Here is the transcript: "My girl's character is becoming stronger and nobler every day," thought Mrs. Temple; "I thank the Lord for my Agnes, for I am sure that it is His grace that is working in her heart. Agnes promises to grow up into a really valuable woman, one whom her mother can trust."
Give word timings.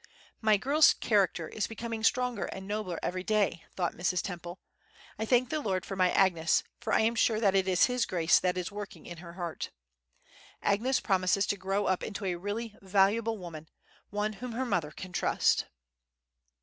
"My 0.41 0.57
girl's 0.57 0.95
character 0.95 1.47
is 1.47 1.67
becoming 1.67 2.03
stronger 2.03 2.45
and 2.45 2.67
nobler 2.67 2.97
every 3.03 3.23
day," 3.23 3.65
thought 3.75 3.93
Mrs. 3.93 4.23
Temple; 4.23 4.59
"I 5.19 5.25
thank 5.25 5.51
the 5.51 5.59
Lord 5.61 5.85
for 5.85 5.95
my 5.95 6.09
Agnes, 6.09 6.63
for 6.79 6.91
I 6.91 7.01
am 7.01 7.13
sure 7.13 7.39
that 7.39 7.53
it 7.53 7.67
is 7.67 7.85
His 7.85 8.07
grace 8.07 8.39
that 8.39 8.57
is 8.57 8.71
working 8.71 9.05
in 9.05 9.17
her 9.17 9.33
heart. 9.33 9.69
Agnes 10.63 11.01
promises 11.01 11.45
to 11.45 11.55
grow 11.55 11.85
up 11.85 12.01
into 12.01 12.25
a 12.25 12.33
really 12.33 12.75
valuable 12.81 13.37
woman, 13.37 13.69
one 14.09 14.33
whom 14.33 14.53
her 14.53 14.65
mother 14.65 14.89
can 14.89 15.11
trust." 15.11 15.65